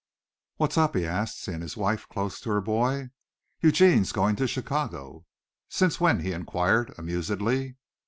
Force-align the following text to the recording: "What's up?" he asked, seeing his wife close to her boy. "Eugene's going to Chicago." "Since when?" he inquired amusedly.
"What's 0.55 0.79
up?" 0.79 0.95
he 0.95 1.05
asked, 1.05 1.39
seeing 1.43 1.61
his 1.61 1.77
wife 1.77 2.09
close 2.09 2.39
to 2.41 2.49
her 2.49 2.59
boy. 2.59 3.11
"Eugene's 3.59 4.11
going 4.11 4.35
to 4.37 4.47
Chicago." 4.47 5.25
"Since 5.69 6.01
when?" 6.01 6.21
he 6.21 6.31
inquired 6.31 6.91
amusedly. 6.97 7.75